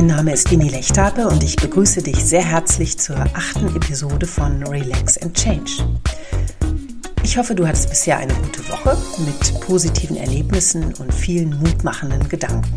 [0.00, 4.66] Mein Name ist Dini Lechtape und ich begrüße dich sehr herzlich zur achten Episode von
[4.66, 5.72] Relax and Change.
[7.22, 12.74] Ich hoffe, du hattest bisher eine gute Woche mit positiven Erlebnissen und vielen mutmachenden Gedanken.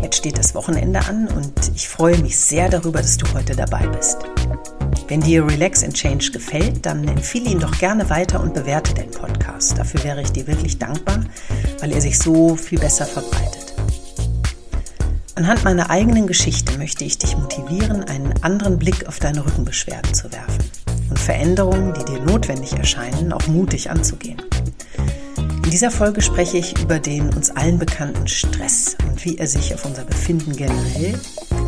[0.00, 3.86] Jetzt steht das Wochenende an und ich freue mich sehr darüber, dass du heute dabei
[3.88, 4.16] bist.
[5.06, 9.10] Wenn dir Relax and Change gefällt, dann empfehle ihn doch gerne weiter und bewerte den
[9.10, 9.76] Podcast.
[9.76, 11.24] Dafür wäre ich dir wirklich dankbar,
[11.80, 13.59] weil er sich so viel besser verbreitet.
[15.40, 20.30] Anhand meiner eigenen Geschichte möchte ich dich motivieren, einen anderen Blick auf deine Rückenbeschwerden zu
[20.30, 20.70] werfen
[21.08, 24.42] und Veränderungen, die dir notwendig erscheinen, auch mutig anzugehen.
[25.64, 29.72] In dieser Folge spreche ich über den uns allen bekannten Stress und wie er sich
[29.72, 31.18] auf unser Befinden generell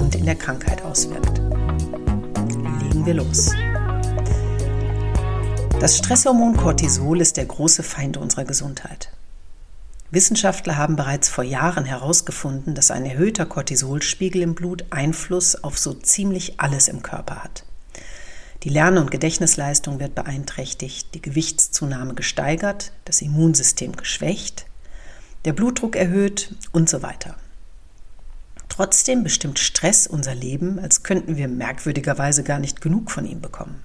[0.00, 3.52] und in der Krankheit auswirkt legen wir los.
[5.80, 9.08] Das Stresshormon Cortisol ist der große Feind unserer Gesundheit.
[10.12, 15.94] Wissenschaftler haben bereits vor Jahren herausgefunden, dass ein erhöhter Cortisolspiegel im Blut Einfluss auf so
[15.94, 17.64] ziemlich alles im Körper hat.
[18.62, 24.66] Die Lern- und Gedächtnisleistung wird beeinträchtigt, die Gewichtszunahme gesteigert, das Immunsystem geschwächt,
[25.46, 27.36] der Blutdruck erhöht und so weiter.
[28.68, 33.82] Trotzdem bestimmt Stress unser Leben, als könnten wir merkwürdigerweise gar nicht genug von ihm bekommen.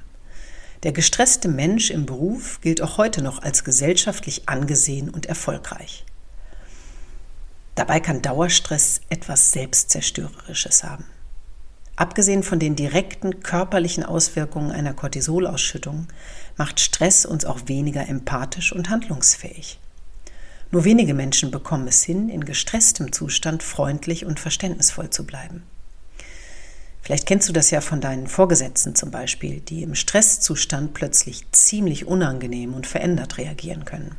[0.84, 6.04] Der gestresste Mensch im Beruf gilt auch heute noch als gesellschaftlich angesehen und erfolgreich.
[7.78, 11.06] Dabei kann Dauerstress etwas Selbstzerstörerisches haben.
[11.96, 16.08] Abgesehen von den direkten körperlichen Auswirkungen einer Cortisolausschüttung
[16.58, 19.80] macht Stress uns auch weniger empathisch und handlungsfähig.
[20.72, 25.62] Nur wenige Menschen bekommen es hin, in gestresstem Zustand freundlich und verständnisvoll zu bleiben.
[27.04, 32.08] Vielleicht kennst du das ja von deinen Vorgesetzten zum Beispiel, die im Stresszustand plötzlich ziemlich
[32.08, 34.16] unangenehm und verändert reagieren können.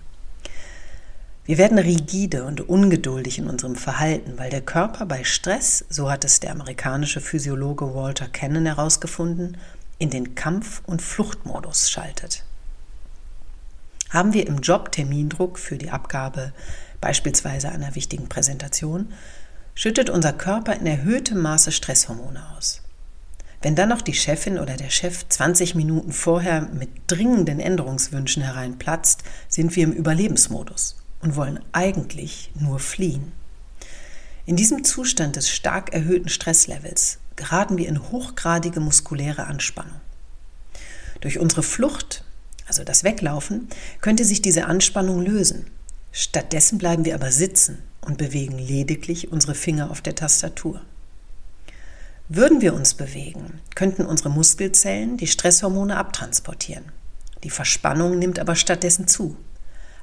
[1.49, 6.23] Wir werden rigide und ungeduldig in unserem Verhalten, weil der Körper bei Stress, so hat
[6.27, 9.57] es der amerikanische Physiologe Walter Cannon herausgefunden,
[9.99, 12.45] in den Kampf- und Fluchtmodus schaltet.
[14.11, 16.53] Haben wir im Job Termindruck für die Abgabe
[17.01, 19.15] beispielsweise einer wichtigen Präsentation,
[19.75, 22.83] schüttet unser Körper in erhöhtem Maße Stresshormone aus.
[23.63, 29.23] Wenn dann noch die Chefin oder der Chef 20 Minuten vorher mit dringenden Änderungswünschen hereinplatzt,
[29.49, 33.33] sind wir im Überlebensmodus und wollen eigentlich nur fliehen.
[34.47, 40.01] In diesem Zustand des stark erhöhten Stresslevels geraten wir in hochgradige muskuläre Anspannung.
[41.21, 42.25] Durch unsere Flucht
[42.69, 43.69] also das Weglaufen,
[44.01, 45.67] könnte sich diese Anspannung lösen.
[46.13, 50.83] Stattdessen bleiben wir aber sitzen und bewegen lediglich unsere Finger auf der Tastatur.
[52.29, 56.85] Würden wir uns bewegen, könnten unsere Muskelzellen die Stresshormone abtransportieren.
[57.43, 59.37] Die Verspannung nimmt aber stattdessen zu.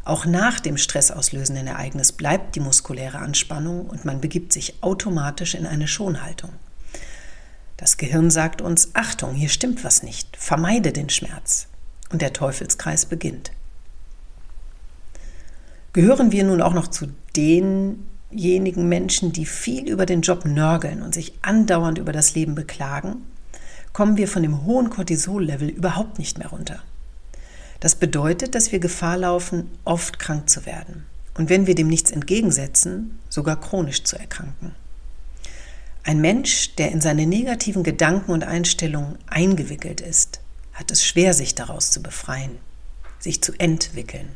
[0.06, 5.66] Auch nach dem stressauslösenden Ereignis bleibt die muskuläre Anspannung und man begibt sich automatisch in
[5.66, 6.52] eine Schonhaltung.
[7.76, 11.68] Das Gehirn sagt uns, Achtung, hier stimmt was nicht, vermeide den Schmerz
[12.12, 13.52] und der Teufelskreis beginnt.
[15.92, 21.16] Gehören wir nun auch noch zu denjenigen Menschen, die viel über den Job nörgeln und
[21.16, 23.26] sich andauernd über das Leben beklagen,
[23.92, 26.84] kommen wir von dem hohen Cortisol-Level überhaupt nicht mehr runter.
[27.86, 32.10] Das bedeutet, dass wir Gefahr laufen, oft krank zu werden und wenn wir dem nichts
[32.10, 34.74] entgegensetzen, sogar chronisch zu erkranken.
[36.02, 40.40] Ein Mensch, der in seine negativen Gedanken und Einstellungen eingewickelt ist,
[40.74, 42.58] hat es schwer, sich daraus zu befreien,
[43.20, 44.30] sich zu entwickeln.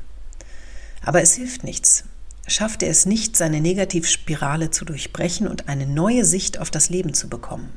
[1.01, 2.03] Aber es hilft nichts.
[2.45, 7.15] Schafft er es nicht, seine Negativspirale zu durchbrechen und eine neue Sicht auf das Leben
[7.15, 7.73] zu bekommen,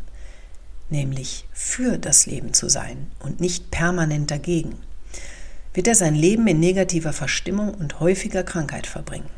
[0.90, 4.76] nämlich für das Leben zu sein und nicht permanent dagegen,
[5.74, 9.30] wird er sein Leben in negativer Verstimmung und häufiger Krankheit verbringen.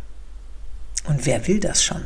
[1.06, 2.03] Und wer will das schon?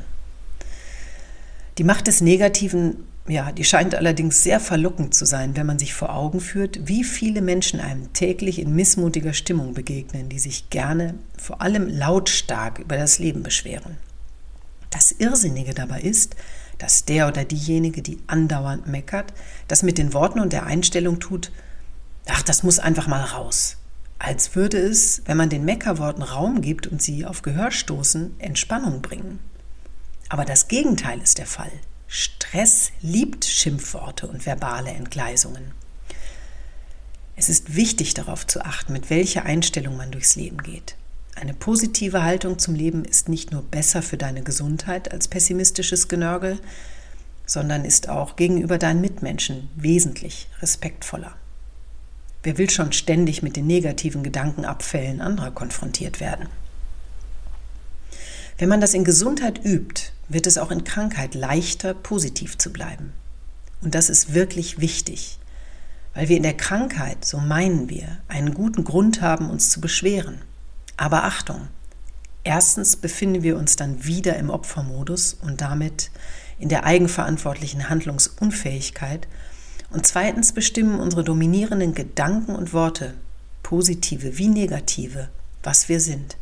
[1.78, 5.92] Die Macht des Negativen ja, die scheint allerdings sehr verlockend zu sein, wenn man sich
[5.92, 11.14] vor Augen führt, wie viele Menschen einem täglich in missmutiger Stimmung begegnen, die sich gerne,
[11.36, 13.98] vor allem lautstark, über das Leben beschweren.
[14.90, 16.36] Das Irrsinnige dabei ist,
[16.78, 19.34] dass der oder diejenige, die andauernd meckert,
[19.66, 21.52] das mit den Worten und der Einstellung tut,
[22.26, 23.76] ach, das muss einfach mal raus.
[24.18, 29.00] Als würde es, wenn man den Meckerworten Raum gibt und sie auf Gehör stoßen, Entspannung
[29.00, 29.38] bringen.
[30.28, 31.70] Aber das Gegenteil ist der Fall.
[32.06, 35.72] Stress liebt Schimpfworte und verbale Entgleisungen.
[37.36, 40.96] Es ist wichtig darauf zu achten, mit welcher Einstellung man durchs Leben geht.
[41.36, 46.58] Eine positive Haltung zum Leben ist nicht nur besser für deine Gesundheit als pessimistisches Genörgel,
[47.46, 51.36] sondern ist auch gegenüber deinen Mitmenschen wesentlich respektvoller.
[52.42, 56.48] Wer will schon ständig mit den negativen Gedankenabfällen anderer konfrontiert werden?
[58.58, 63.12] Wenn man das in Gesundheit übt, wird es auch in Krankheit leichter, positiv zu bleiben.
[63.82, 65.38] Und das ist wirklich wichtig,
[66.14, 70.42] weil wir in der Krankheit, so meinen wir, einen guten Grund haben, uns zu beschweren.
[70.96, 71.68] Aber Achtung,
[72.42, 76.10] erstens befinden wir uns dann wieder im Opfermodus und damit
[76.58, 79.28] in der eigenverantwortlichen Handlungsunfähigkeit
[79.90, 83.14] und zweitens bestimmen unsere dominierenden Gedanken und Worte,
[83.62, 85.28] positive wie negative,
[85.62, 86.36] was wir sind.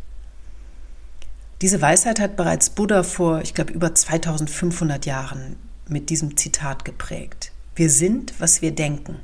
[1.63, 5.57] Diese Weisheit hat bereits Buddha vor, ich glaube, über 2500 Jahren
[5.89, 7.53] mit diesem Zitat geprägt.
[7.75, 9.17] Wir sind, was wir denken.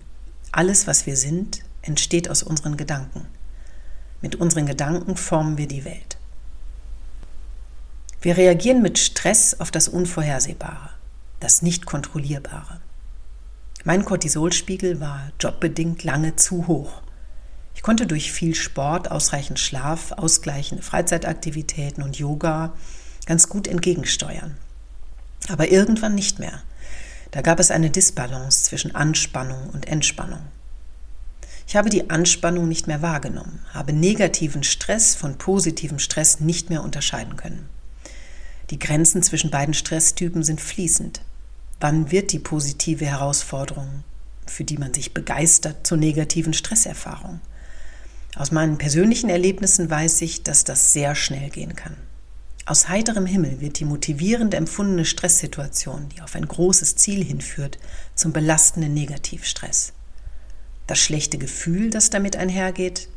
[0.51, 3.27] Alles, was wir sind, entsteht aus unseren Gedanken.
[4.21, 6.17] Mit unseren Gedanken formen wir die Welt.
[8.21, 10.91] Wir reagieren mit Stress auf das Unvorhersehbare,
[11.41, 12.81] das Nicht-Kontrollierbare.
[13.85, 17.03] Mein Cortisolspiegel war jobbedingt lange zu hoch.
[17.75, 22.75] Ich konnte durch viel Sport, ausreichend Schlaf, ausgleichende Freizeitaktivitäten und Yoga
[23.27, 24.57] ganz gut entgegensteuern.
[25.49, 26.63] Aber irgendwann nicht mehr.
[27.33, 30.43] Da gab es eine Disbalance zwischen Anspannung und Entspannung.
[31.67, 36.85] Ich habe die Anspannung nicht mehr wahrgenommen, habe negativen Stress von positivem Stress nicht mehr
[36.85, 37.69] unterscheiden können.
[38.71, 41.23] Die Grenzen zwischen beiden Stresstypen sind fließend.
[41.83, 44.05] Wann wird die positive Herausforderung,
[44.47, 47.41] für die man sich begeistert, zur negativen Stresserfahrung?
[48.37, 51.97] Aus meinen persönlichen Erlebnissen weiß ich, dass das sehr schnell gehen kann.
[52.67, 57.81] Aus heiterem Himmel wird die motivierend empfundene Stresssituation, die auf ein großes Ziel hinführt,
[58.15, 59.93] zum belastenden Negativstress.
[60.87, 63.09] Das schlechte Gefühl, das damit einhergeht,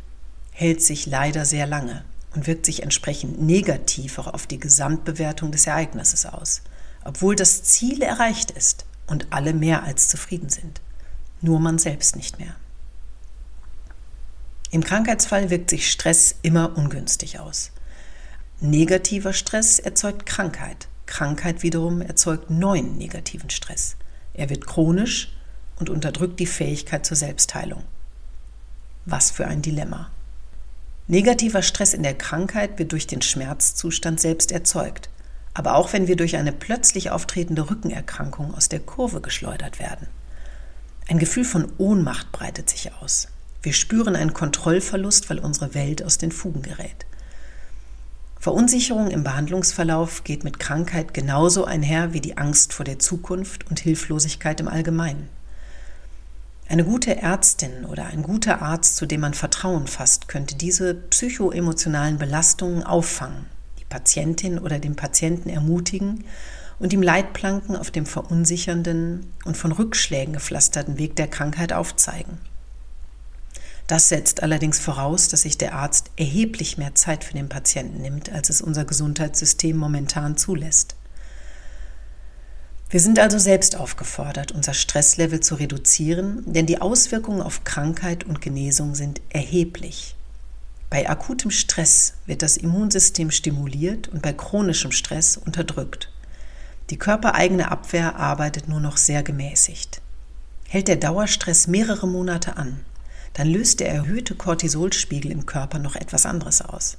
[0.50, 2.04] hält sich leider sehr lange
[2.34, 6.64] und wirkt sich entsprechend negativ auch auf die Gesamtbewertung des Ereignisses aus,
[7.06, 10.82] obwohl das Ziel erreicht ist und alle mehr als zufrieden sind.
[11.40, 12.56] Nur man selbst nicht mehr.
[14.72, 17.72] Im Krankheitsfall wirkt sich Stress immer ungünstig aus.
[18.60, 20.88] Negativer Stress erzeugt Krankheit.
[21.06, 23.96] Krankheit wiederum erzeugt neuen negativen Stress.
[24.34, 25.32] Er wird chronisch
[25.78, 27.84] und unterdrückt die Fähigkeit zur Selbstheilung.
[29.06, 30.10] Was für ein Dilemma.
[31.08, 35.10] Negativer Stress in der Krankheit wird durch den Schmerzzustand selbst erzeugt,
[35.56, 40.08] aber auch wenn wir durch eine plötzlich auftretende Rückenerkrankung aus der Kurve geschleudert werden.
[41.08, 43.30] Ein Gefühl von Ohnmacht breitet sich aus.
[43.64, 47.06] Wir spüren einen Kontrollverlust, weil unsere Welt aus den Fugen gerät.
[48.38, 53.80] Verunsicherung im Behandlungsverlauf geht mit Krankheit genauso einher wie die Angst vor der Zukunft und
[53.80, 55.30] Hilflosigkeit im Allgemeinen.
[56.68, 62.18] Eine gute Ärztin oder ein guter Arzt, zu dem man Vertrauen fasst, könnte diese psychoemotionalen
[62.18, 63.46] Belastungen auffangen,
[63.96, 66.26] Patientin oder den Patienten ermutigen
[66.80, 72.38] und ihm Leitplanken auf dem verunsichernden und von Rückschlägen gepflasterten Weg der Krankheit aufzeigen.
[73.88, 78.30] Das setzt allerdings voraus, dass sich der Arzt erheblich mehr Zeit für den Patienten nimmt,
[78.32, 80.96] als es unser Gesundheitssystem momentan zulässt.
[82.90, 88.42] Wir sind also selbst aufgefordert, unser Stresslevel zu reduzieren, denn die Auswirkungen auf Krankheit und
[88.42, 90.16] Genesung sind erheblich.
[90.96, 96.10] Bei akutem Stress wird das Immunsystem stimuliert und bei chronischem Stress unterdrückt.
[96.90, 100.02] Die körpereigene Abwehr arbeitet nur noch sehr gemäßigt.
[100.70, 102.80] Hält der Dauerstress mehrere Monate an,
[103.34, 106.98] dann löst der erhöhte Cortisolspiegel im Körper noch etwas anderes aus.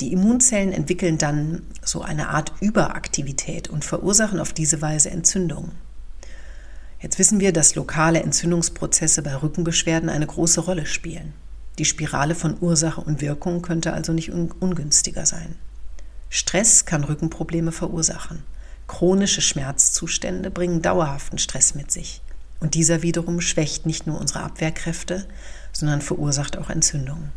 [0.00, 5.72] Die Immunzellen entwickeln dann so eine Art Überaktivität und verursachen auf diese Weise Entzündungen.
[7.02, 11.34] Jetzt wissen wir, dass lokale Entzündungsprozesse bei Rückenbeschwerden eine große Rolle spielen.
[11.78, 15.54] Die Spirale von Ursache und Wirkung könnte also nicht ungünstiger sein.
[16.28, 18.42] Stress kann Rückenprobleme verursachen.
[18.88, 22.20] Chronische Schmerzzustände bringen dauerhaften Stress mit sich.
[22.60, 25.26] Und dieser wiederum schwächt nicht nur unsere Abwehrkräfte,
[25.72, 27.30] sondern verursacht auch Entzündungen.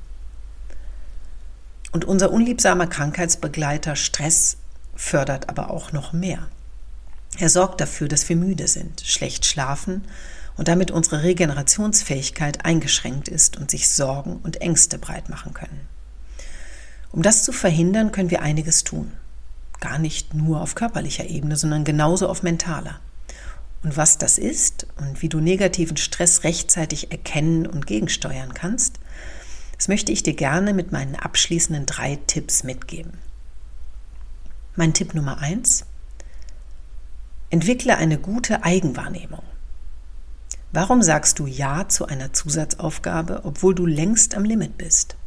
[1.91, 4.57] Und unser unliebsamer Krankheitsbegleiter Stress
[4.95, 6.47] fördert aber auch noch mehr.
[7.37, 10.03] Er sorgt dafür, dass wir müde sind, schlecht schlafen
[10.57, 15.87] und damit unsere Regenerationsfähigkeit eingeschränkt ist und sich Sorgen und Ängste breit machen können.
[17.11, 19.11] Um das zu verhindern, können wir einiges tun.
[19.79, 22.99] Gar nicht nur auf körperlicher Ebene, sondern genauso auf mentaler.
[23.83, 28.99] Und was das ist und wie du negativen Stress rechtzeitig erkennen und gegensteuern kannst,
[29.75, 33.13] das möchte ich dir gerne mit meinen abschließenden drei Tipps mitgeben.
[34.75, 35.85] Mein Tipp Nummer eins:
[37.49, 39.41] Entwickle eine gute Eigenwahrnehmung.
[40.73, 45.17] Warum sagst du Ja zu einer Zusatzaufgabe, obwohl du längst am Limit bist?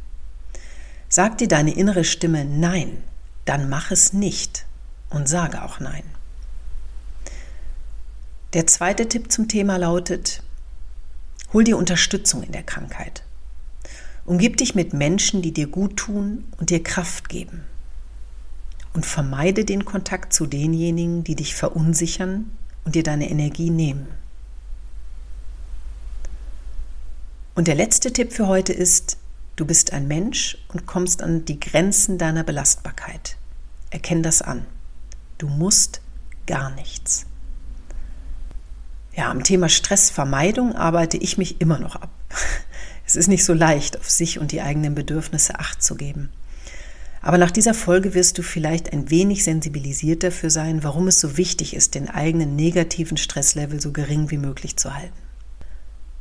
[1.07, 3.03] Sag dir deine innere Stimme Nein,
[3.45, 4.65] dann mach es nicht
[5.09, 6.03] und sage auch Nein.
[8.53, 10.41] Der zweite Tipp zum Thema lautet,
[11.53, 13.23] hol dir Unterstützung in der Krankheit.
[14.25, 17.63] Umgib dich mit Menschen, die dir gut tun und dir Kraft geben.
[18.95, 22.49] und vermeide den Kontakt zu denjenigen, die dich verunsichern
[22.85, 24.07] und dir deine Energie nehmen.
[27.55, 29.17] Und der letzte Tipp für heute ist,
[29.55, 33.37] du bist ein Mensch und kommst an die Grenzen deiner Belastbarkeit.
[33.91, 34.65] Erkenn das an.
[35.37, 36.01] Du musst
[36.47, 37.25] gar nichts.
[39.15, 42.11] Ja, am Thema Stressvermeidung arbeite ich mich immer noch ab.
[43.07, 46.31] Es ist nicht so leicht, auf sich und die eigenen Bedürfnisse acht zu geben.
[47.21, 51.37] Aber nach dieser Folge wirst du vielleicht ein wenig sensibilisiert dafür sein, warum es so
[51.37, 55.13] wichtig ist, den eigenen negativen Stresslevel so gering wie möglich zu halten.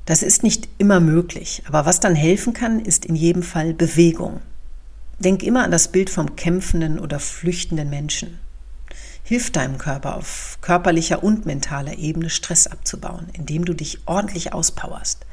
[0.06, 4.42] Das ist nicht immer möglich, aber was dann helfen kann, ist in jedem Fall Bewegung.
[5.18, 8.38] Denk immer an das Bild vom kämpfenden oder flüchtenden Menschen.
[9.22, 15.24] Hilf deinem Körper auf körperlicher und mentaler Ebene Stress abzubauen, indem du dich ordentlich auspowerst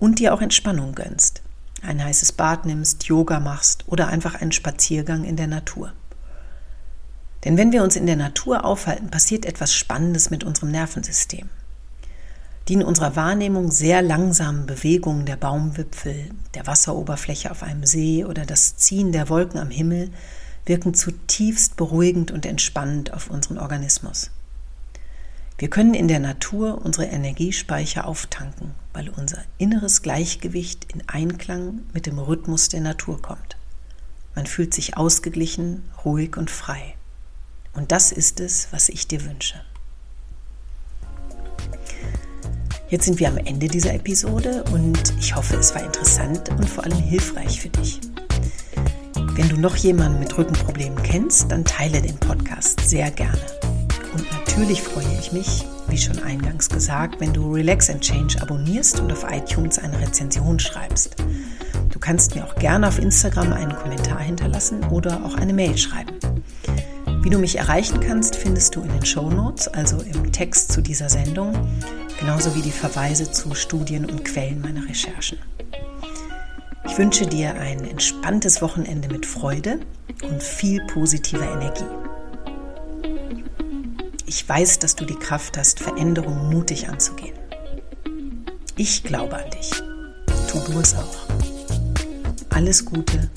[0.00, 1.42] und dir auch Entspannung gönnst.
[1.82, 5.92] Ein heißes Bad nimmst, Yoga machst oder einfach einen Spaziergang in der Natur.
[7.44, 11.48] Denn wenn wir uns in der Natur aufhalten, passiert etwas Spannendes mit unserem Nervensystem.
[12.68, 18.44] Die in unserer Wahrnehmung sehr langsamen Bewegungen der Baumwipfel, der Wasseroberfläche auf einem See oder
[18.44, 20.10] das Ziehen der Wolken am Himmel
[20.64, 24.32] wirken zutiefst beruhigend und entspannend auf unseren Organismus.
[25.58, 32.06] Wir können in der Natur unsere Energiespeicher auftanken, weil unser inneres Gleichgewicht in Einklang mit
[32.06, 33.56] dem Rhythmus der Natur kommt.
[34.34, 36.94] Man fühlt sich ausgeglichen, ruhig und frei.
[37.72, 39.62] Und das ist es, was ich dir wünsche.
[42.96, 46.82] Jetzt sind wir am Ende dieser Episode und ich hoffe, es war interessant und vor
[46.82, 48.00] allem hilfreich für dich.
[49.34, 53.38] Wenn du noch jemanden mit Rückenproblemen kennst, dann teile den Podcast sehr gerne.
[54.14, 58.98] Und natürlich freue ich mich, wie schon eingangs gesagt, wenn du Relax and Change abonnierst
[59.00, 61.16] und auf iTunes eine Rezension schreibst.
[61.90, 66.16] Du kannst mir auch gerne auf Instagram einen Kommentar hinterlassen oder auch eine Mail schreiben.
[67.22, 70.80] Wie du mich erreichen kannst, findest du in den Show Notes, also im Text zu
[70.80, 71.52] dieser Sendung,
[72.18, 75.38] genauso wie die Verweise zu Studien und Quellen meiner Recherchen.
[76.88, 79.80] Ich wünsche dir ein entspanntes Wochenende mit Freude
[80.22, 81.84] und viel positiver Energie.
[84.26, 87.36] Ich weiß, dass du die Kraft hast, Veränderungen mutig anzugehen.
[88.76, 89.70] Ich glaube an dich.
[90.48, 91.16] Tu du es auch.
[92.50, 93.30] Alles Gute.